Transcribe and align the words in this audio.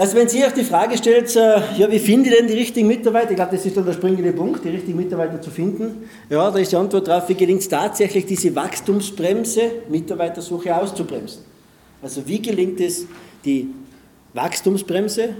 Also 0.00 0.16
wenn 0.16 0.30
Sie 0.30 0.42
euch 0.42 0.54
die 0.54 0.64
Frage 0.64 0.96
stellt, 0.96 1.36
äh, 1.36 1.60
ja, 1.76 1.90
wie 1.90 1.98
finde 1.98 2.30
ich 2.30 2.34
denn 2.34 2.46
die 2.46 2.54
richtigen 2.54 2.88
Mitarbeiter? 2.88 3.32
Ich 3.32 3.36
glaube, 3.36 3.54
das 3.54 3.66
ist 3.66 3.76
dann 3.76 3.84
der 3.84 3.92
springende 3.92 4.32
Punkt, 4.32 4.64
die 4.64 4.70
richtigen 4.70 4.96
Mitarbeiter 4.96 5.42
zu 5.42 5.50
finden. 5.50 6.08
Ja, 6.30 6.50
da 6.50 6.58
ist 6.58 6.72
die 6.72 6.76
Antwort 6.76 7.06
darauf, 7.06 7.28
wie 7.28 7.34
gelingt 7.34 7.60
es 7.60 7.68
tatsächlich, 7.68 8.24
diese 8.24 8.56
Wachstumsbremse, 8.56 9.60
Mitarbeitersuche 9.90 10.74
auszubremsen? 10.74 11.42
Also 12.00 12.26
wie 12.26 12.40
gelingt 12.40 12.80
es, 12.80 13.04
die 13.44 13.74
Wachstumsbremse, 14.32 15.34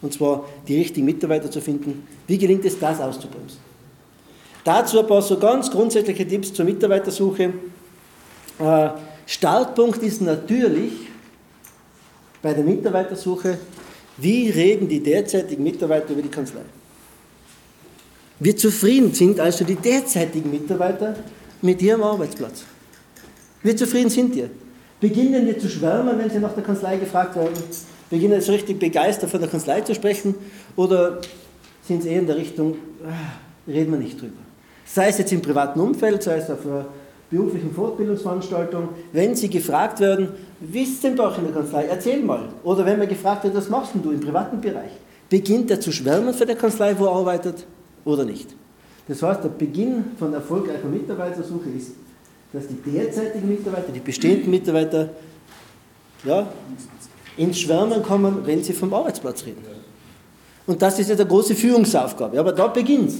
und 0.00 0.12
zwar 0.12 0.44
die 0.68 0.78
richtigen 0.78 1.06
Mitarbeiter 1.06 1.50
zu 1.50 1.60
finden, 1.60 2.06
wie 2.28 2.38
gelingt 2.38 2.64
es, 2.64 2.78
das 2.78 3.00
auszubremsen? 3.00 3.58
Dazu 4.62 5.00
ein 5.00 5.08
paar 5.08 5.22
so 5.22 5.40
ganz 5.40 5.68
grundsätzliche 5.68 6.24
Tipps 6.24 6.52
zur 6.52 6.66
Mitarbeitersuche. 6.66 7.52
Äh, 8.60 8.88
Startpunkt 9.26 10.04
ist 10.04 10.22
natürlich 10.22 10.92
bei 12.40 12.54
der 12.54 12.62
Mitarbeitersuche, 12.62 13.58
wie 14.16 14.50
reden 14.50 14.88
die 14.88 15.02
derzeitigen 15.02 15.62
Mitarbeiter 15.62 16.10
über 16.10 16.22
die 16.22 16.28
Kanzlei? 16.28 16.62
Wie 18.40 18.54
zufrieden 18.54 19.12
sind 19.12 19.40
also 19.40 19.64
die 19.64 19.76
derzeitigen 19.76 20.50
Mitarbeiter 20.50 21.16
mit 21.62 21.80
ihrem 21.82 22.02
Arbeitsplatz? 22.02 22.64
Wie 23.62 23.74
zufrieden 23.74 24.10
sind 24.10 24.34
die? 24.34 24.44
Beginnen 25.00 25.46
die 25.46 25.58
zu 25.58 25.68
schwärmen, 25.68 26.18
wenn 26.18 26.30
sie 26.30 26.38
nach 26.38 26.54
der 26.54 26.64
Kanzlei 26.64 26.96
gefragt 26.96 27.36
werden? 27.36 27.54
Beginnen 28.10 28.40
sie 28.40 28.52
richtig 28.52 28.78
begeistert 28.78 29.30
von 29.30 29.40
der 29.40 29.48
Kanzlei 29.48 29.80
zu 29.80 29.94
sprechen? 29.94 30.34
Oder 30.76 31.20
sind 31.86 32.02
sie 32.02 32.10
eher 32.10 32.20
in 32.20 32.26
der 32.26 32.36
Richtung, 32.36 32.76
ah, 33.04 33.70
reden 33.70 33.92
wir 33.92 33.98
nicht 33.98 34.20
drüber? 34.20 34.44
sei 34.84 35.08
es 35.08 35.18
jetzt 35.18 35.32
im 35.32 35.42
privaten 35.42 35.80
Umfeld, 35.80 36.22
sei 36.22 36.36
es 36.36 36.50
auf 36.50 36.64
einer 36.66 36.86
beruflichen 37.30 37.72
Fortbildungsveranstaltung, 37.72 38.90
wenn 39.12 39.34
Sie 39.34 39.48
gefragt 39.48 40.00
werden, 40.00 40.28
wie 40.60 40.82
ist 40.82 40.94
es 40.94 41.00
denn 41.00 41.16
bei 41.16 41.24
euch 41.24 41.38
in 41.38 41.44
der 41.44 41.54
Kanzlei, 41.54 41.84
erzähl 41.86 42.22
mal. 42.22 42.48
Oder 42.62 42.84
wenn 42.86 42.98
man 42.98 43.08
gefragt 43.08 43.44
wird, 43.44 43.54
was 43.54 43.68
machst 43.68 43.94
denn 43.94 44.02
du 44.02 44.10
im 44.12 44.20
privaten 44.20 44.60
Bereich? 44.60 44.90
Beginnt 45.28 45.70
er 45.70 45.80
zu 45.80 45.90
schwärmen 45.90 46.34
für 46.34 46.46
die 46.46 46.54
Kanzlei, 46.54 46.94
wo 46.98 47.06
er 47.06 47.12
arbeitet, 47.12 47.66
oder 48.04 48.24
nicht? 48.24 48.54
Das 49.08 49.22
heißt, 49.22 49.44
der 49.44 49.48
Beginn 49.50 50.04
von 50.18 50.32
erfolgreicher 50.32 50.86
Mitarbeitersuche 50.86 51.70
ist, 51.76 51.92
dass 52.52 52.64
die 52.68 52.90
derzeitigen 52.90 53.48
Mitarbeiter, 53.48 53.92
die 53.92 54.00
bestehenden 54.00 54.50
Mitarbeiter, 54.50 55.10
ja, 56.24 56.46
ins 57.36 57.58
Schwärmen 57.58 58.02
kommen, 58.02 58.42
wenn 58.44 58.62
sie 58.62 58.72
vom 58.72 58.94
Arbeitsplatz 58.94 59.44
reden. 59.44 59.62
Und 60.66 60.80
das 60.80 60.98
ist 60.98 61.10
ja 61.10 61.16
eine 61.16 61.26
große 61.26 61.54
Führungsaufgabe. 61.54 62.38
Aber 62.38 62.52
da 62.52 62.68
beginnt 62.68 63.10
es. 63.10 63.16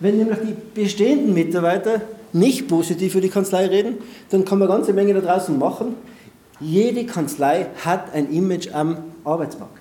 Wenn 0.00 0.18
nämlich 0.18 0.38
die 0.40 0.80
bestehenden 0.80 1.32
Mitarbeiter 1.32 2.02
nicht 2.32 2.68
positiv 2.68 3.12
für 3.12 3.20
die 3.20 3.28
Kanzlei 3.28 3.66
reden, 3.66 3.98
dann 4.30 4.44
kann 4.44 4.58
man 4.58 4.68
eine 4.68 4.78
ganze 4.78 4.92
Menge 4.92 5.14
da 5.14 5.20
draußen 5.20 5.58
machen. 5.58 5.94
Jede 6.60 7.04
Kanzlei 7.06 7.66
hat 7.84 8.12
ein 8.14 8.30
Image 8.30 8.72
am 8.72 8.98
Arbeitsmarkt, 9.24 9.78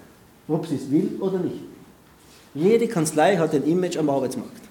ob 0.47 0.67
sie 0.67 0.75
es 0.75 0.89
will 0.89 1.17
oder 1.19 1.39
nicht. 1.39 1.61
Jede 2.53 2.87
Kanzlei 2.87 3.35
hat 3.37 3.53
ein 3.53 3.63
Image 3.63 3.97
am 3.97 4.09
Arbeitsmarkt. 4.09 4.61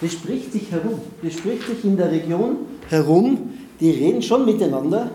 Das 0.00 0.12
spricht 0.12 0.52
sich 0.52 0.70
herum. 0.70 1.00
Das 1.22 1.34
spricht 1.34 1.66
sich 1.66 1.84
in 1.84 1.96
der 1.96 2.10
Region 2.10 2.56
herum. 2.88 3.52
Die 3.80 3.90
reden 3.90 4.22
schon 4.22 4.44
miteinander. 4.44 5.10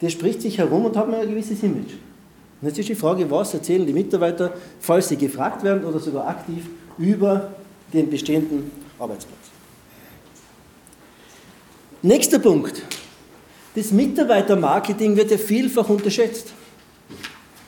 Das 0.00 0.12
spricht 0.12 0.42
sich 0.42 0.58
herum 0.58 0.86
und 0.86 0.96
hat 0.96 1.12
ein 1.12 1.28
gewisses 1.28 1.62
Image. 1.62 1.94
Und 2.60 2.68
jetzt 2.68 2.78
ist 2.78 2.88
die 2.88 2.94
Frage, 2.94 3.30
was 3.30 3.54
erzählen 3.54 3.86
die 3.86 3.92
Mitarbeiter, 3.92 4.52
falls 4.80 5.08
sie 5.08 5.16
gefragt 5.16 5.62
werden 5.62 5.84
oder 5.84 5.98
sogar 5.98 6.28
aktiv 6.28 6.66
über 6.98 7.52
den 7.92 8.10
bestehenden 8.10 8.70
Arbeitsplatz. 8.98 9.38
Nächster 12.02 12.38
Punkt. 12.38 12.82
Das 13.74 13.90
Mitarbeitermarketing 13.90 15.16
wird 15.16 15.30
ja 15.30 15.38
vielfach 15.38 15.88
unterschätzt. 15.88 16.52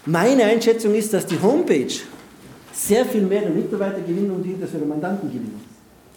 Meine 0.06 0.44
Einschätzung 0.44 0.94
ist, 0.94 1.14
dass 1.14 1.24
die 1.26 1.40
Homepage 1.40 1.94
sehr 2.72 3.06
viel 3.06 3.22
mehr 3.22 3.42
der 3.42 3.50
Mitarbeitergewinnung 3.50 4.42
dient 4.42 4.60
als 4.60 4.72
für 4.72 4.78
die 4.78 4.84
Mandantengewinnung. 4.84 5.60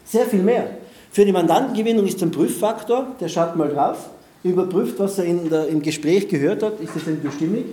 Sehr 0.03 0.25
viel 0.25 0.41
mehr. 0.41 0.77
Für 1.11 1.23
die 1.23 1.31
Mandantengewinnung 1.31 2.05
ist 2.05 2.21
ein 2.21 2.31
Prüffaktor, 2.31 3.15
der 3.19 3.29
schaut 3.29 3.55
mal 3.55 3.69
drauf, 3.69 4.09
überprüft, 4.43 4.99
was 4.99 5.19
er 5.19 5.33
der, 5.33 5.67
im 5.67 5.81
Gespräch 5.81 6.27
gehört 6.27 6.63
hat, 6.63 6.79
ist 6.81 6.95
das 6.95 7.05
denn 7.05 7.21
stimmig? 7.35 7.65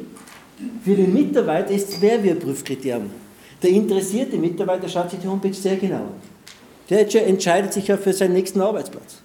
Für 0.84 0.94
den 0.94 1.12
Mitarbeiter 1.12 1.70
ist 1.70 1.88
es 1.88 2.00
Mehrwertprüfkriterium. 2.00 3.10
Der 3.64 3.72
interessierte 3.72 4.36
Mitarbeiter 4.36 4.86
schaut 4.90 5.10
sich 5.10 5.20
die 5.20 5.26
Homepage 5.26 5.54
sehr 5.54 5.76
genau 5.76 5.96
an. 5.96 6.14
Der 6.90 7.26
entscheidet 7.26 7.72
sich 7.72 7.88
ja 7.88 7.96
für 7.96 8.12
seinen 8.12 8.34
nächsten 8.34 8.60
Arbeitsplatz. 8.60 9.22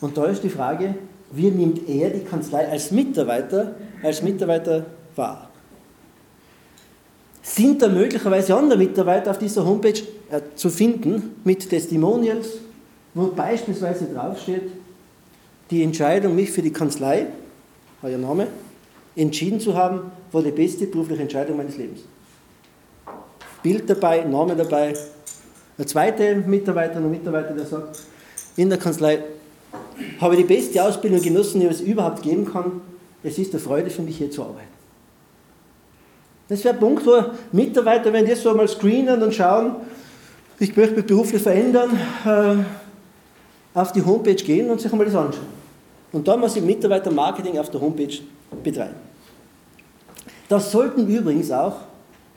Und 0.00 0.16
da 0.16 0.24
ist 0.24 0.42
die 0.42 0.48
Frage, 0.48 0.94
wie 1.30 1.50
nimmt 1.50 1.86
er 1.90 2.08
die 2.08 2.24
Kanzlei 2.24 2.66
als 2.66 2.90
Mitarbeiter, 2.92 3.74
als 4.02 4.22
Mitarbeiter 4.22 4.86
wahr? 5.14 5.50
Sind 7.42 7.82
da 7.82 7.88
möglicherweise 7.88 8.56
andere 8.56 8.78
Mitarbeiter 8.78 9.30
auf 9.30 9.38
dieser 9.38 9.66
Homepage 9.66 10.00
äh, 10.30 10.40
zu 10.54 10.70
finden 10.70 11.34
mit 11.44 11.68
Testimonials, 11.68 12.48
wo 13.12 13.26
beispielsweise 13.26 14.06
draufsteht, 14.06 14.70
die 15.70 15.82
Entscheidung, 15.82 16.34
mich 16.34 16.50
für 16.50 16.62
die 16.62 16.72
Kanzlei, 16.72 17.26
euer 18.02 18.16
Name, 18.16 18.46
entschieden 19.14 19.60
zu 19.60 19.74
haben, 19.74 20.00
war 20.32 20.42
die 20.42 20.50
beste 20.50 20.86
berufliche 20.86 21.20
Entscheidung 21.20 21.58
meines 21.58 21.76
Lebens. 21.76 22.00
Bild 23.66 23.90
dabei, 23.90 24.20
Name 24.20 24.54
dabei. 24.54 24.94
Der 25.76 25.86
zweite 25.88 26.36
Mitarbeiter 26.36 26.98
und 26.98 27.10
Mitarbeiter, 27.10 27.52
der 27.52 27.66
sagt, 27.66 27.98
in 28.56 28.68
der 28.68 28.78
Kanzlei 28.78 29.24
habe 30.20 30.36
ich 30.36 30.46
die 30.46 30.54
beste 30.54 30.80
Ausbildung 30.84 31.20
genossen, 31.20 31.60
die 31.60 31.66
es 31.66 31.80
überhaupt 31.80 32.22
geben 32.22 32.44
kann. 32.44 32.80
Es 33.24 33.38
ist 33.38 33.52
eine 33.52 33.60
Freude 33.60 33.90
für 33.90 34.02
mich, 34.02 34.18
hier 34.18 34.30
zu 34.30 34.44
arbeiten. 34.44 34.68
Das 36.48 36.62
wäre 36.62 36.74
ein 36.74 36.80
Punkt, 36.80 37.04
wo 37.04 37.24
Mitarbeiter, 37.50 38.12
wenn 38.12 38.24
die 38.24 38.36
so 38.36 38.54
mal 38.54 38.68
screenen 38.68 39.20
und 39.20 39.34
schauen, 39.34 39.74
ich 40.60 40.76
möchte 40.76 40.94
mich 40.94 41.06
beruflich 41.06 41.42
verändern, 41.42 41.90
äh, 42.24 43.76
auf 43.76 43.90
die 43.90 44.04
Homepage 44.04 44.36
gehen 44.36 44.70
und 44.70 44.80
sich 44.80 44.92
einmal 44.92 45.06
das 45.06 45.16
anschauen. 45.16 45.44
Und 46.12 46.28
da 46.28 46.36
muss 46.36 46.54
ich 46.54 46.62
Mitarbeitermarketing 46.62 47.58
auf 47.58 47.68
der 47.68 47.80
Homepage 47.80 48.16
betreiben. 48.62 48.94
Das 50.48 50.70
sollten 50.70 51.08
übrigens 51.08 51.50
auch 51.50 51.78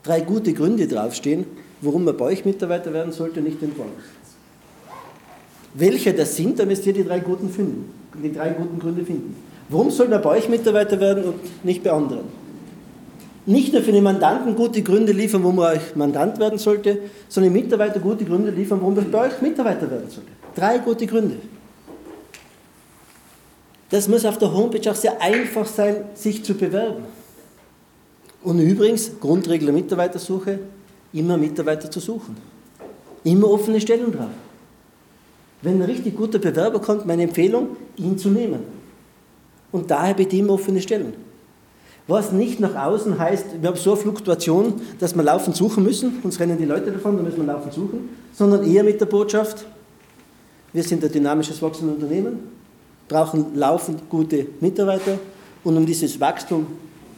drei 0.04 0.22
gute 0.22 0.54
Gründe 0.54 0.88
draufstehen, 0.88 1.46
warum 1.82 2.04
man 2.04 2.18
bei 2.18 2.26
euch 2.26 2.46
Mitarbeiter 2.46 2.94
werden 2.94 3.12
sollte, 3.12 3.42
nicht 3.42 3.62
den 3.62 3.72
Bonus. 3.72 3.92
Welche 5.74 6.14
das 6.14 6.36
sind, 6.36 6.60
dann 6.60 6.68
müsst 6.68 6.86
ihr 6.86 6.94
die 6.94 7.04
drei 7.04 7.20
guten 7.20 7.50
finden, 7.50 7.92
die 8.22 8.34
drei 8.34 8.50
guten 8.50 8.80
Gründe 8.80 9.06
finden. 9.06 9.36
Warum 9.70 9.92
soll 9.92 10.08
man 10.08 10.22
bei 10.22 10.32
euch 10.32 10.50
Mitarbeiter 10.50 11.00
werden 11.00 11.24
und 11.26 11.64
nicht 11.64 11.84
bei 11.84 11.92
anderen? 11.92 12.26
Nicht 13.46 13.72
nur 13.72 13.82
für 13.82 13.92
den 13.92 14.04
Mandanten 14.04 14.56
gute 14.56 14.82
Gründe 14.82 15.12
liefern, 15.12 15.44
warum 15.44 15.58
man 15.58 15.76
euch 15.76 15.96
Mandant 15.96 16.40
werden 16.40 16.60
sollte, 16.60 17.00
sondern 17.30 17.54
Mitarbeiter 17.54 18.00
gute 18.00 18.26
Gründe 18.26 18.52
liefern, 18.52 18.80
warum 18.82 18.96
man 18.96 19.10
bei 19.12 19.28
euch 19.28 19.42
Mitarbeiter 19.42 19.90
werden 19.90 20.10
sollte. 20.10 20.30
Drei 20.56 20.80
gute 20.80 21.06
Gründe. 21.08 21.38
Das 23.90 24.08
muss 24.08 24.26
auf 24.26 24.38
der 24.38 24.54
Homepage 24.54 24.92
auch 24.92 24.96
sehr 24.96 25.20
einfach 25.22 25.66
sein, 25.66 26.04
sich 26.14 26.44
zu 26.44 26.54
bewerben. 26.54 27.06
Und 28.44 28.60
übrigens, 28.60 29.12
Grundregel 29.20 29.66
der 29.66 29.76
Mitarbeitersuche, 29.76 30.60
immer 31.14 31.38
Mitarbeiter 31.38 31.92
zu 31.92 32.00
suchen. 32.00 32.38
Immer 33.24 33.50
offene 33.50 33.82
Stellen 33.82 34.12
drauf. 34.12 34.30
Wenn 35.62 35.82
ein 35.82 35.90
richtig 35.90 36.16
guter 36.16 36.40
Bewerber 36.40 36.80
kommt, 36.80 37.06
meine 37.06 37.24
Empfehlung, 37.24 37.76
ihn 37.98 38.18
zu 38.18 38.30
nehmen. 38.30 38.62
Und 39.72 39.92
daher 39.92 40.14
bitte 40.14 40.38
immer 40.38 40.54
offene 40.54 40.82
Stellen. 40.82 41.14
Was 42.08 42.32
nicht 42.32 42.60
nach 42.60 42.76
außen 42.76 43.20
heißt, 43.20 43.62
wir 43.62 43.70
haben 43.70 43.78
so 43.78 43.92
eine 43.92 44.02
Fluktuation, 44.02 44.82
dass 45.00 45.16
wir 45.16 45.22
laufend 45.22 45.56
suchen 45.56 45.84
müssen, 45.84 46.20
uns 46.24 46.40
rennen 46.40 46.58
die 46.58 46.66
Leute 46.66 46.92
davon, 46.92 47.18
da 47.18 47.22
müssen 47.22 47.38
wir 47.38 47.54
laufend 47.54 47.74
suchen, 47.74 48.10
sondern 48.34 48.64
eher 48.64 48.84
mit 48.84 49.00
der 49.00 49.06
Botschaft, 49.06 49.66
wir 50.74 50.82
sind 50.82 51.04
ein 51.04 51.12
dynamisches 51.12 51.62
wachsendes 51.62 51.98
Unternehmen, 51.98 52.40
brauchen 53.08 53.56
laufend 53.56 54.10
gute 54.10 54.48
Mitarbeiter 54.60 55.20
und 55.64 55.78
um 55.78 55.86
dieses 55.86 56.20
Wachstum 56.20 56.66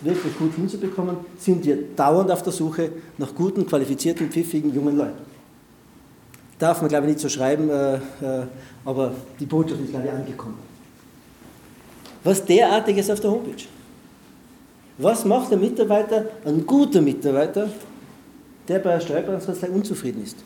wirklich 0.01 0.38
gut 0.38 0.53
hinzubekommen, 0.56 1.18
sind 1.38 1.65
wir 1.65 1.77
dauernd 1.95 2.31
auf 2.31 2.44
der 2.44 2.53
Suche 2.53 2.92
nach 3.18 3.33
guten, 3.33 3.65
qualifizierten, 3.65 4.30
pfiffigen, 4.30 4.74
jungen 4.74 4.98
Leuten. 4.98 5.31
Darf 6.57 6.81
man, 6.81 6.89
glaube 6.89 7.07
ich, 7.07 7.13
nicht 7.13 7.21
so 7.21 7.30
schreiben, 7.30 7.69
äh, 7.69 7.95
äh, 7.95 8.00
aber 8.86 9.13
die 9.39 9.45
Botschaft 9.45 9.81
ist, 9.81 9.89
glaube 9.89 10.06
ich, 10.06 10.12
angekommen. 10.12 10.57
Was 12.24 12.45
derartiges 12.45 13.09
auf 13.09 13.19
der 13.19 13.31
Homepage? 13.31 13.63
Was 14.98 15.25
macht 15.25 15.51
ein 15.51 15.59
Mitarbeiter, 15.59 16.25
ein 16.45 16.65
guter 16.65 17.01
Mitarbeiter, 17.01 17.69
der 18.68 18.80
bei 18.80 18.94
der 18.94 19.00
Steuerberatungskanzlei 19.00 19.69
unzufrieden 19.69 20.24
ist? 20.24 20.38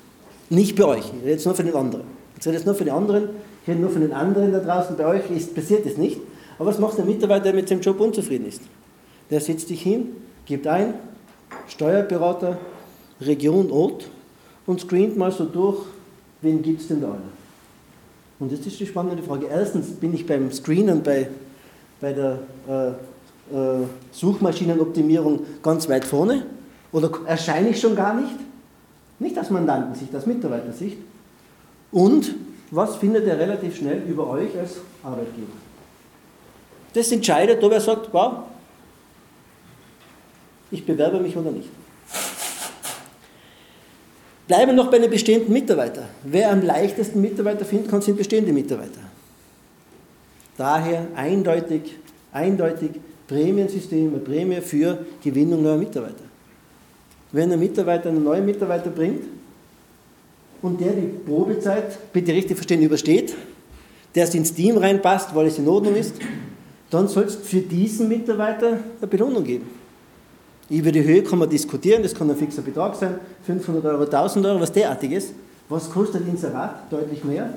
Nicht 0.50 0.78
bei 0.78 0.86
euch, 0.86 1.06
ich 1.06 1.22
rede 1.22 1.31
jetzt 1.31 1.46
nur 1.46 1.56
für 1.56 1.63
den 1.63 1.75
anderen. 1.75 2.04
Ich 2.40 2.46
rede 2.46 2.57
jetzt 2.57 2.66
nur 2.66 2.75
für 2.75 2.86
die 2.86 2.92
anderen, 2.92 3.30
ich 3.63 3.68
rede 3.68 3.81
nur 3.81 3.90
für 3.90 4.00
den 4.00 4.13
anderen 4.13 4.54
da 4.54 4.60
draußen, 4.60 4.96
bei 4.96 5.06
euch 5.06 5.30
ist, 5.31 5.54
passiert 5.54 5.86
es 5.86 5.98
nicht. 5.98 6.22
Aber 6.57 6.69
was 6.69 6.80
macht 6.80 6.98
ein 7.00 7.06
Mitarbeiter, 7.06 7.46
der 7.46 7.54
mit 7.54 7.68
seinem 7.68 7.81
Job 7.81 8.00
unzufrieden 8.00 8.48
ist? 8.48 8.62
Der 9.30 9.42
setzt 9.42 9.69
dich 9.69 9.81
hin, 9.81 10.12
gibt 10.45 10.68
ein, 10.68 10.94
Steuerberater, 11.68 12.57
Region, 13.22 13.72
Ort 13.72 14.10
und 14.66 14.81
screent 14.81 15.18
mal 15.18 15.31
so 15.31 15.45
durch, 15.45 15.86
wen 16.42 16.62
gibt 16.62 16.81
es 16.81 16.88
denn 16.88 17.01
da 17.01 17.07
alle? 17.07 17.22
Und 18.39 18.51
jetzt 18.51 18.68
ist 18.68 18.80
die 18.80 18.86
spannende 18.86 19.24
Frage. 19.24 19.48
Erstens 19.48 19.92
bin 19.92 20.13
ich 20.13 20.25
beim 20.25 20.51
Screenen 20.51 21.01
bei, 21.01 21.30
bei 22.01 22.13
der 22.13 22.39
äh, 22.68 22.89
äh, 23.56 23.86
Suchmaschinenoptimierung 24.12 25.45
ganz 25.63 25.88
weit 25.88 26.04
vorne 26.04 26.45
oder 26.92 27.12
erscheine 27.25 27.69
ich 27.69 27.80
schon 27.80 27.95
gar 27.95 28.19
nicht? 28.19 28.36
Nicht 29.19 29.39
aus 29.39 29.50
Mandantensicht, 29.50 30.13
aus 30.16 30.25
Mitarbeitersicht. 30.25 30.98
Und 31.92 32.36
was 32.71 32.98
findet 32.98 33.25
er 33.28 33.39
relativ 33.39 33.78
schnell 33.78 34.01
über 34.07 34.30
euch 34.30 34.57
als 34.60 34.78
Arbeitgeber? 35.01 35.54
Das 36.94 37.12
entscheidet, 37.12 37.63
ob 37.63 37.71
er 37.71 37.81
sagt, 37.81 38.10
wow, 38.12 38.39
ich 40.72 40.86
bewerbe 40.86 41.20
mich 41.20 41.36
oder 41.38 41.52
nicht. 41.52 41.70
Bleiben 44.48 44.68
wir 44.68 44.74
noch 44.74 44.92
bei 44.92 45.00
den 45.00 45.10
bestehenden 45.10 45.52
Mitarbeitern. 45.52 46.06
Wer 46.24 46.52
am 46.52 46.62
leichtesten 46.62 47.20
Mitarbeiter 47.20 47.66
finden 47.66 47.90
kann, 47.90 48.02
sind 48.02 48.18
bestehende 48.18 48.54
Mitarbeiter. 48.54 49.02
Daher 50.58 51.08
eindeutig, 51.16 51.96
eindeutig 52.32 52.92
Prämiensystem, 53.28 54.10
eine 54.10 54.20
Prämie 54.20 54.62
für 54.62 55.00
Gewinnung 55.24 55.64
neuer 55.64 55.78
Mitarbeiter. 55.78 56.24
Wenn 57.32 57.52
ein 57.52 57.60
Mitarbeiter 57.60 58.10
einen 58.10 58.24
neuen 58.24 58.46
Mitarbeiter 58.46 58.92
bringt 58.92 59.24
und 60.62 60.80
der 60.80 60.94
die 60.94 61.08
Probezeit, 61.08 62.14
bitte 62.14 62.32
richtig 62.32 62.56
verstehen, 62.56 62.82
übersteht, 62.84 63.36
der 64.14 64.34
ins 64.34 64.54
Team 64.54 64.78
reinpasst, 64.78 65.34
weil 65.36 65.48
es 65.48 65.58
in 65.58 65.68
Ordnung 65.68 65.96
ist, 65.96 66.16
dann 66.92 67.08
soll 67.08 67.24
es 67.24 67.36
für 67.36 67.60
diesen 67.60 68.08
Mitarbeiter 68.08 68.80
eine 69.00 69.08
Belohnung 69.08 69.44
geben. 69.44 69.85
Über 70.70 70.92
die 70.92 71.04
Höhe 71.04 71.24
kann 71.24 71.40
man 71.40 71.50
diskutieren, 71.50 72.02
das 72.02 72.16
kann 72.16 72.30
ein 72.30 72.36
fixer 72.36 72.64
Betrag 72.64 72.96
sein, 72.96 73.20
500 73.46 73.86
Euro, 73.86 74.04
1000 74.04 74.46
Euro, 74.46 74.60
was 74.60 74.72
derartiges. 74.72 75.32
Was 75.70 75.90
kostet 75.90 76.28
Inserat? 76.28 76.92
Deutlich 76.92 77.24
mehr. 77.24 77.54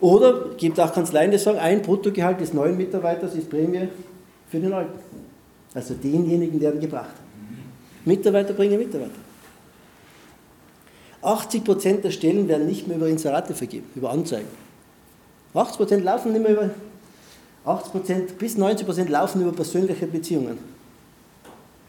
Oder 0.00 0.50
gibt 0.56 0.78
auch 0.78 0.92
Kanzleien, 0.92 1.30
die 1.30 1.38
sagen, 1.38 1.58
ein 1.58 1.82
Bruttogehalt 1.82 2.40
des 2.40 2.52
neuen 2.52 2.76
Mitarbeiters 2.76 3.34
ist 3.34 3.48
Prämie 3.48 3.88
für 4.50 4.58
den 4.58 4.72
alten. 4.72 4.98
Also 5.72 5.94
denjenigen, 5.94 6.60
der 6.60 6.74
ihn 6.74 6.80
gebracht 6.80 7.06
hat. 7.06 8.04
Mitarbeiter 8.04 8.52
bringen 8.52 8.78
Mitarbeiter. 8.78 9.12
80% 11.22 12.02
der 12.02 12.10
Stellen 12.10 12.46
werden 12.48 12.66
nicht 12.66 12.86
mehr 12.86 12.98
über 12.98 13.08
Inserate 13.08 13.54
vergeben, 13.54 13.86
über 13.94 14.10
Anzeigen. 14.10 14.48
80% 15.54 16.00
laufen 16.00 16.32
nicht 16.32 16.42
mehr 16.42 16.52
über, 16.52 16.70
80% 17.64 18.34
bis 18.38 18.56
90% 18.56 19.08
laufen 19.08 19.40
über 19.40 19.52
persönliche 19.52 20.06
Beziehungen. 20.06 20.73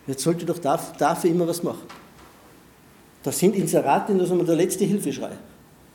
Jetzt 0.07 0.23
sollte 0.23 0.45
doch 0.45 0.59
dafür 0.59 1.29
immer 1.29 1.47
was 1.47 1.63
machen. 1.63 1.83
Das 3.23 3.39
sind 3.39 3.55
Inserate, 3.55 4.13
das 4.13 4.29
ist 4.29 4.47
der 4.47 4.55
letzte 4.55 4.85
Hilfeschrei. 4.85 5.31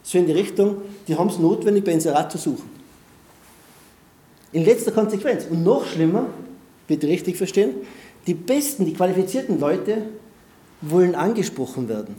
So 0.03 0.19
in 0.19 0.27
die 0.27 0.33
Richtung, 0.33 0.79
die 1.07 1.17
haben 1.17 1.29
es 1.29 1.39
notwendig, 1.39 1.85
bei 1.85 1.93
Inserat 1.93 2.33
zu 2.33 2.39
suchen. 2.39 2.69
In 4.53 4.65
letzter 4.65 4.91
Konsequenz, 4.91 5.47
und 5.49 5.63
noch 5.63 5.87
schlimmer, 5.87 6.27
bitte 6.89 7.07
richtig 7.07 7.37
verstehen, 7.37 7.75
die 8.27 8.35
besten, 8.35 8.85
die 8.85 8.95
qualifizierten 8.95 9.61
Leute 9.61 10.03
wollen 10.81 11.15
angesprochen 11.15 11.89
werden. 11.89 12.17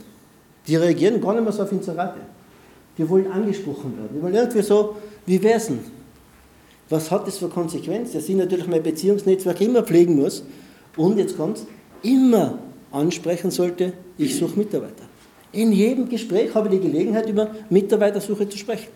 Die 0.66 0.76
reagieren 0.76 1.20
gar 1.20 1.34
nicht 1.34 1.42
mehr 1.42 1.52
so 1.52 1.62
auf 1.62 1.72
Inserate. 1.72 2.20
Die 2.96 3.08
wollen 3.08 3.30
angesprochen 3.30 3.96
werden. 3.98 4.16
Die 4.16 4.22
wollen 4.22 4.34
irgendwie 4.34 4.62
so, 4.62 4.96
wie 5.26 5.42
wär's 5.42 5.66
denn? 5.66 5.80
Was 6.88 7.10
hat 7.10 7.26
das 7.26 7.38
für 7.38 7.48
Konsequenz? 7.48 8.12
Dass 8.12 8.28
ich 8.28 8.36
natürlich 8.36 8.66
mein 8.66 8.82
Beziehungsnetzwerk 8.82 9.60
immer 9.60 9.82
pflegen 9.82 10.16
muss 10.16 10.44
und 10.96 11.18
jetzt 11.18 11.36
kommt's, 11.36 11.66
immer 12.02 12.58
ansprechen 12.90 13.50
sollte, 13.50 13.92
ich 14.18 14.36
suche 14.36 14.58
Mitarbeiter. 14.58 15.04
In 15.52 15.72
jedem 15.72 16.08
Gespräch 16.08 16.54
habe 16.54 16.68
ich 16.68 16.80
die 16.80 16.88
Gelegenheit, 16.88 17.28
über 17.28 17.50
Mitarbeitersuche 17.68 18.48
zu 18.48 18.56
sprechen. 18.56 18.88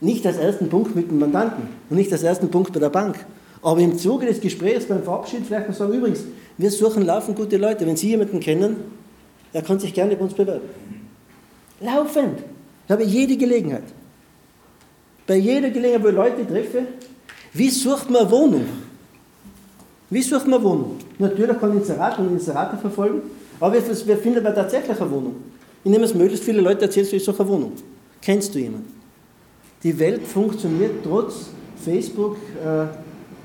Nicht 0.00 0.26
als 0.26 0.38
ersten 0.38 0.68
Punkt 0.68 0.94
mit 0.94 1.10
dem 1.10 1.18
Mandanten 1.18 1.68
und 1.90 1.96
nicht 1.96 2.12
als 2.12 2.22
ersten 2.22 2.50
Punkt 2.50 2.72
bei 2.72 2.80
der 2.80 2.88
Bank. 2.88 3.26
Aber 3.62 3.80
im 3.80 3.98
Zuge 3.98 4.26
des 4.26 4.40
Gesprächs 4.40 4.86
beim 4.86 5.02
Verabschied 5.02 5.44
vielleicht 5.46 5.68
noch 5.68 5.74
sagen, 5.74 5.92
übrigens, 5.92 6.24
wir 6.56 6.70
suchen 6.70 7.04
laufend 7.04 7.36
gute 7.36 7.56
Leute. 7.56 7.86
Wenn 7.86 7.96
Sie 7.96 8.08
jemanden 8.08 8.40
kennen, 8.40 8.76
er 9.52 9.62
kann 9.62 9.78
sich 9.78 9.92
gerne 9.92 10.16
bei 10.16 10.22
uns 10.22 10.34
bewerben. 10.34 10.68
Laufend. 11.80 12.38
Ich 12.86 12.90
habe 12.90 13.04
jede 13.04 13.36
Gelegenheit. 13.36 13.84
Bei 15.26 15.36
jeder 15.36 15.70
Gelegenheit, 15.70 16.02
wo 16.02 16.08
ich 16.08 16.14
Leute 16.14 16.46
treffe, 16.46 16.86
wie 17.52 17.70
sucht 17.70 18.08
man 18.10 18.30
Wohnung? 18.30 18.64
Wie 20.08 20.22
sucht 20.22 20.46
man 20.46 20.62
Wohnung? 20.62 20.96
Natürlich 21.20 21.58
kann 21.60 21.76
Inserat 21.76 22.18
und 22.18 22.32
Inserate 22.32 22.78
verfolgen, 22.78 23.20
aber 23.60 23.74
wer 23.74 24.16
findet 24.16 24.42
man 24.42 24.54
tatsächlich 24.54 24.98
eine 24.98 25.10
Wohnung? 25.10 25.36
Ich 25.84 25.90
nehme 25.90 26.04
es 26.04 26.14
möglichst 26.14 26.44
viele 26.44 26.62
Leute 26.62 26.86
erzählst 26.86 27.12
du, 27.12 27.16
ich 27.16 27.24
suche 27.24 27.40
eine 27.42 27.48
Wohnung. 27.50 27.72
Kennst 28.22 28.54
du 28.54 28.58
jemanden? 28.58 28.90
Die 29.82 29.98
Welt 29.98 30.26
funktioniert 30.26 31.04
trotz 31.04 31.50
Facebook, 31.84 32.36
äh, 32.64 32.86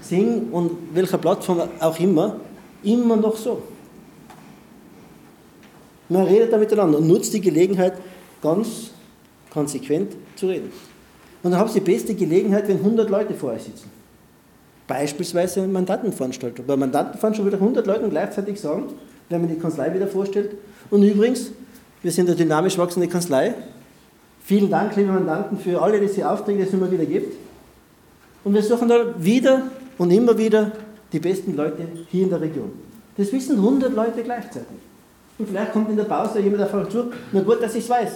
Sing 0.02 0.50
und 0.52 0.72
welcher 0.94 1.18
Plattform 1.18 1.64
auch 1.80 2.00
immer, 2.00 2.40
immer 2.84 3.18
noch 3.18 3.36
so. 3.36 3.62
Man 6.08 6.24
redet 6.24 6.54
da 6.54 6.58
miteinander 6.58 7.00
und 7.00 7.08
nutzt 7.08 7.34
die 7.34 7.42
Gelegenheit, 7.42 7.94
ganz 8.42 8.92
konsequent 9.50 10.14
zu 10.36 10.48
reden. 10.48 10.72
Und 11.44 11.52
dann 11.52 11.60
haben 11.60 11.70
Sie 11.70 11.80
die 11.80 11.92
beste 11.92 12.14
Gelegenheit, 12.14 12.68
wenn 12.68 12.78
100 12.78 13.10
Leute 13.10 13.34
vor 13.34 13.52
euch 13.52 13.64
sitzen. 13.64 13.90
Beispielsweise 14.88 15.62
eine 15.62 15.72
Mandantenveranstaltung. 15.72 16.66
Bei 16.66 16.76
Mandantenveranstaltung 16.76 17.52
würde 17.52 17.58
100 17.58 17.88
Leuten 17.88 18.10
gleichzeitig 18.10 18.60
sagen, 18.60 18.86
wenn 19.30 19.42
man 19.42 19.50
die 19.50 19.60
Kanzlei 19.60 19.94
wieder 19.94 20.08
vorstellt. 20.08 20.52
Und 20.92 21.04
übrigens, 21.04 21.52
wir 22.04 22.12
sind 22.12 22.28
eine 22.28 22.36
dynamisch 22.36 22.78
wachsende 22.78 23.08
Kanzlei. 23.08 23.56
Vielen 24.44 24.70
Dank, 24.70 24.96
liebe 24.96 25.12
Mandanten, 25.12 25.58
für 25.58 25.82
alle 25.82 26.00
diese 26.00 26.30
Aufträge, 26.30 26.60
die 26.60 26.68
es 26.68 26.74
immer 26.74 26.92
wieder 26.92 27.06
gibt. 27.06 27.36
Und 28.44 28.54
wir 28.54 28.62
suchen 28.62 28.88
da 28.88 29.16
wieder 29.18 29.64
und 29.98 30.12
immer 30.12 30.38
wieder 30.38 30.72
die 31.12 31.20
besten 31.20 31.56
Leute 31.56 31.88
hier 32.12 32.24
in 32.24 32.30
der 32.30 32.42
Region. 32.42 32.72
Das 33.18 33.32
wissen 33.32 33.56
100 33.56 33.94
Leute 33.94 34.22
gleichzeitig. 34.22 34.68
Und 35.40 35.50
vielleicht 35.50 35.74
kommt 35.74 35.90
in 35.90 35.98
der 35.98 36.04
Pause 36.04 36.40
jemand 36.40 36.74
euch 36.74 36.90
zu, 36.90 37.12
na 37.32 37.42
gut, 37.42 37.62
dass 37.62 37.74
ich 37.74 37.84
es 37.84 37.90
weiß. 37.90 38.12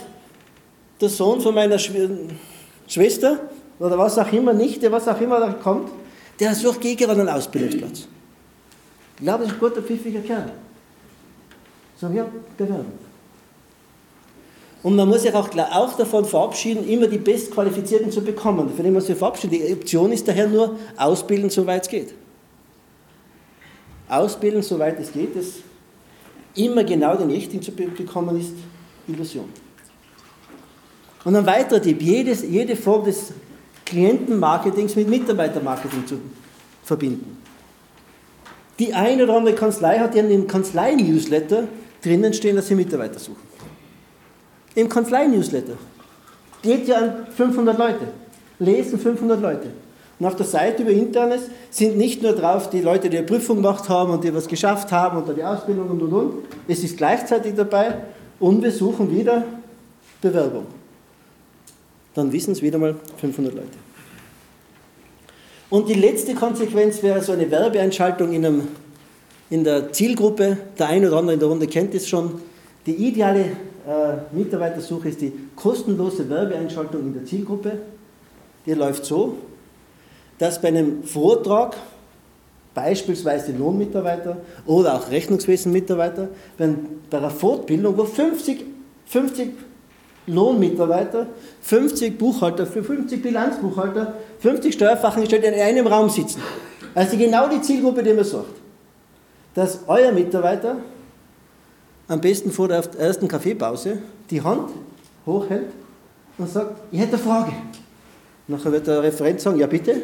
Der 1.01 1.09
Sohn 1.09 1.41
von 1.41 1.55
meiner 1.55 1.79
Schwester 1.79 3.39
oder 3.79 3.97
was 3.97 4.17
auch 4.19 4.31
immer, 4.31 4.53
Nichte, 4.53 4.91
was 4.91 5.07
auch 5.07 5.19
immer 5.19 5.39
da 5.39 5.53
kommt, 5.53 5.89
der 6.39 6.55
sucht 6.55 6.81
gegen 6.81 7.09
einen 7.09 7.27
Ausbildungsplatz. 7.27 8.07
Ich 9.17 9.23
glaube, 9.23 9.43
das 9.43 9.53
ist 9.53 9.53
ein 9.55 9.59
guter, 9.59 9.81
pfiffiger 9.81 10.21
Kerl. 10.21 10.51
Sag 11.99 12.13
ja, 12.13 12.25
bewerben. 12.57 13.09
Und 14.81 14.95
man 14.95 15.09
muss 15.09 15.23
sich 15.23 15.33
auch, 15.33 15.49
auch 15.49 15.97
davon 15.97 16.23
verabschieden, 16.23 16.87
immer 16.87 17.07
die 17.07 17.17
Bestqualifizierten 17.17 18.11
zu 18.11 18.21
bekommen. 18.21 18.69
Von 18.73 18.85
dem 18.85 18.93
muss 18.93 19.07
sich 19.07 19.17
verabschieden. 19.17 19.51
Die 19.51 19.73
Option 19.73 20.11
ist 20.13 20.25
daher 20.25 20.47
nur, 20.47 20.77
ausbilden, 20.95 21.49
soweit 21.49 21.83
es 21.83 21.89
geht. 21.89 22.13
Ausbilden, 24.07 24.61
soweit 24.61 24.97
es 24.99 25.11
geht, 25.11 25.35
das 25.35 25.45
immer 26.55 26.83
genau 26.85 27.15
den 27.17 27.29
Richtigen 27.29 27.61
zu 27.61 27.71
bekommen, 27.71 28.39
ist 28.39 28.53
Illusion. 29.07 29.49
Und 31.25 31.35
ein 31.35 31.45
weiterer 31.45 31.81
Tipp, 31.81 32.01
jedes, 32.01 32.41
jede 32.43 32.75
Form 32.77 33.03
des 33.03 33.33
Klientenmarketings 33.89 34.95
mit 34.95 35.09
Mitarbeitermarketing 35.09 36.05
zu 36.05 36.19
verbinden. 36.83 37.37
Die 38.77 38.93
eine 38.93 39.23
oder 39.23 39.35
andere 39.37 39.55
Kanzlei 39.55 39.97
hat 39.97 40.13
ja 40.15 40.21
in 40.21 40.29
dem 40.29 40.47
Kanzlei-Newsletter 40.47 41.63
drinnen 42.03 42.33
stehen, 42.33 42.55
dass 42.55 42.67
sie 42.67 42.75
Mitarbeiter 42.75 43.19
suchen. 43.19 43.41
Im 44.75 44.87
Kanzlei-Newsletter. 44.87 45.73
Geht 46.61 46.87
ja 46.87 46.97
an 46.97 47.27
500 47.35 47.77
Leute. 47.77 48.07
Lesen 48.59 48.99
500 48.99 49.41
Leute. 49.41 49.69
Und 50.19 50.25
auf 50.25 50.35
der 50.35 50.45
Seite 50.45 50.83
über 50.83 50.91
Internes 50.91 51.43
sind 51.71 51.97
nicht 51.97 52.21
nur 52.21 52.33
drauf 52.33 52.69
die 52.69 52.81
Leute, 52.81 53.09
die 53.09 53.17
eine 53.17 53.25
Prüfung 53.25 53.57
gemacht 53.57 53.89
haben 53.89 54.11
und 54.11 54.23
die 54.23 54.33
was 54.33 54.47
geschafft 54.47 54.91
haben 54.91 55.23
oder 55.23 55.33
die 55.33 55.43
Ausbildung 55.43 55.89
und 55.89 56.01
und 56.01 56.13
und. 56.13 56.33
Es 56.67 56.83
ist 56.83 56.97
gleichzeitig 56.97 57.55
dabei 57.55 57.95
und 58.39 58.61
wir 58.61 58.71
suchen 58.71 59.09
wieder 59.11 59.43
Bewerbung. 60.21 60.78
Dann 62.15 62.31
wissen 62.31 62.51
es 62.51 62.61
wieder 62.61 62.77
mal 62.77 62.95
500 63.17 63.53
Leute. 63.53 63.67
Und 65.69 65.87
die 65.87 65.93
letzte 65.93 66.33
Konsequenz 66.33 67.03
wäre 67.03 67.21
so 67.21 67.31
eine 67.31 67.49
Werbeeinschaltung 67.49 68.33
in, 68.33 68.45
einem, 68.45 68.67
in 69.49 69.63
der 69.63 69.93
Zielgruppe. 69.93 70.57
Der 70.79 70.87
eine 70.87 71.07
oder 71.07 71.17
andere 71.17 71.33
in 71.35 71.39
der 71.39 71.49
Runde 71.49 71.67
kennt 71.67 71.93
es 71.93 72.07
schon. 72.07 72.41
Die 72.85 72.95
ideale 72.95 73.41
äh, 73.41 74.17
Mitarbeitersuche 74.31 75.09
ist 75.09 75.21
die 75.21 75.31
kostenlose 75.55 76.27
Werbeeinschaltung 76.27 77.01
in 77.01 77.13
der 77.13 77.25
Zielgruppe. 77.25 77.73
Die 78.65 78.73
läuft 78.73 79.05
so, 79.05 79.35
dass 80.39 80.59
bei 80.59 80.69
einem 80.69 81.03
Vortrag 81.03 81.77
beispielsweise 82.73 83.51
Lohnmitarbeiter 83.51 84.37
oder 84.65 84.95
auch 84.95 85.11
Rechnungswesenmitarbeiter, 85.11 86.29
bei 86.57 87.17
einer 87.17 87.29
Fortbildung, 87.29 87.97
wo 87.97 88.05
50, 88.05 88.63
50 89.05 89.49
Lohnmitarbeiter, 90.33 91.27
50 91.61 92.17
Buchhalter, 92.17 92.65
50 92.65 93.21
Bilanzbuchhalter, 93.21 94.15
50 94.39 94.73
Steuerfachangestellte 94.73 95.47
in 95.47 95.59
einem 95.59 95.87
Raum 95.87 96.09
sitzen. 96.09 96.41
Also 96.95 97.17
genau 97.17 97.47
die 97.49 97.61
Zielgruppe, 97.61 98.03
die 98.03 98.13
man 98.13 98.23
sucht. 98.23 98.55
Dass 99.53 99.79
euer 99.87 100.11
Mitarbeiter 100.11 100.77
am 102.07 102.21
besten 102.21 102.51
vor 102.51 102.67
der 102.67 102.83
ersten 102.97 103.27
Kaffeepause 103.27 103.99
die 104.29 104.41
Hand 104.41 104.69
hochhält 105.25 105.67
und 106.37 106.49
sagt, 106.49 106.79
ich 106.91 106.99
hätte 106.99 107.13
eine 107.13 107.23
Frage. 107.23 107.51
Nachher 108.47 108.71
wird 108.71 108.87
der 108.87 109.03
Referent 109.03 109.41
sagen, 109.41 109.59
ja 109.59 109.67
bitte. 109.67 110.01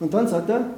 Und 0.00 0.12
dann 0.12 0.26
sagt 0.26 0.48
er, 0.48 0.70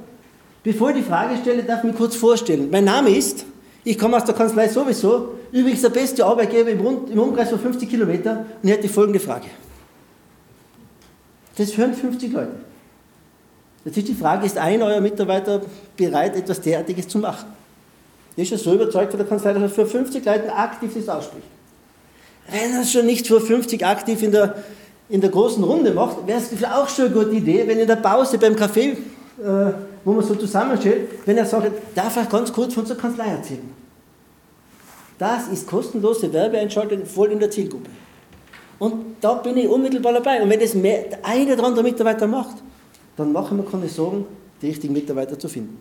Bevor 0.63 0.91
ich 0.91 0.95
die 0.95 1.01
Frage 1.03 1.35
stelle, 1.35 1.63
darf 1.63 1.79
ich 1.79 1.83
mich 1.89 1.95
kurz 1.97 2.15
vorstellen. 2.15 2.69
Mein 2.71 2.85
Name 2.85 3.09
ist, 3.09 3.45
ich 3.83 3.99
komme 3.99 4.17
aus 4.17 4.25
der 4.25 4.35
Kanzlei 4.35 4.67
sowieso, 4.69 5.35
übrigens 5.51 5.81
der 5.81 5.89
beste 5.89 6.25
Arbeitgeber 6.25 6.69
im, 6.69 7.19
Umkreis 7.19 7.49
von 7.49 7.59
50 7.59 7.89
Kilometern 7.89 8.39
und 8.39 8.47
ich 8.63 8.71
hätte 8.71 8.83
die 8.83 8.87
folgende 8.87 9.19
Frage. 9.19 9.47
Das 11.57 11.75
hören 11.77 11.93
50 11.93 12.31
Leute. 12.31 12.51
Ist 13.85 14.07
die 14.07 14.13
Frage, 14.13 14.45
ist 14.45 14.57
ein 14.57 14.81
euer 14.81 15.01
Mitarbeiter 15.01 15.61
bereit, 15.97 16.37
etwas 16.37 16.61
derartiges 16.61 17.07
zu 17.07 17.19
machen? 17.19 17.47
Ich 18.31 18.35
bin 18.35 18.45
schon 18.45 18.57
so 18.57 18.73
überzeugt 18.73 19.11
von 19.11 19.19
der 19.19 19.27
Kanzlei, 19.27 19.53
dass 19.53 19.63
er 19.63 19.69
für 19.69 19.85
50 19.85 20.23
Leute 20.25 20.53
aktiv 20.53 20.91
das 20.95 21.09
ausspricht. 21.09 21.45
Wenn 22.49 22.73
er 22.73 22.81
es 22.81 22.91
schon 22.91 23.05
nicht 23.05 23.27
für 23.27 23.41
50 23.41 23.85
aktiv 23.85 24.23
in 24.23 24.31
der, 24.31 24.63
in 25.09 25.21
der 25.21 25.29
großen 25.29 25.63
Runde 25.63 25.93
macht, 25.93 26.25
wäre 26.25 26.39
es 26.39 26.63
auch 26.63 26.89
schon 26.89 27.05
eine 27.05 27.13
gute 27.13 27.31
Idee, 27.31 27.67
wenn 27.67 27.77
in 27.77 27.87
der 27.87 27.97
Pause 27.97 28.37
beim 28.37 28.55
Kaffee, 28.55 28.97
äh, 29.43 29.73
wo 30.03 30.13
man 30.13 30.23
so 30.23 30.35
zusammensteht, 30.35 31.07
wenn 31.25 31.37
er 31.37 31.45
sagt, 31.45 31.71
darf 31.95 32.15
er 32.15 32.25
ganz 32.25 32.51
kurz 32.51 32.73
von 32.73 32.83
unserer 32.83 32.97
Kanzlei 32.97 33.27
erzählen. 33.27 33.73
Das 35.17 35.47
ist 35.47 35.67
kostenlose 35.67 36.33
Werbeeinschaltung 36.33 37.05
voll 37.05 37.31
in 37.31 37.39
der 37.39 37.49
Zielgruppe. 37.49 37.89
Und 38.79 39.15
da 39.21 39.35
bin 39.35 39.55
ich 39.57 39.67
unmittelbar 39.67 40.13
dabei. 40.13 40.41
Und 40.41 40.49
wenn 40.49 40.59
das 40.59 40.73
mehr, 40.73 41.03
der 41.03 41.25
eine 41.25 41.53
oder 41.53 41.63
andere 41.63 41.83
Mitarbeiter 41.83 42.27
macht, 42.27 42.57
dann 43.15 43.31
machen 43.31 43.57
wir 43.57 43.65
keine 43.65 43.87
Sorgen, 43.87 44.25
die 44.61 44.67
richtigen 44.67 44.93
Mitarbeiter 44.93 45.37
zu 45.37 45.47
finden. 45.47 45.79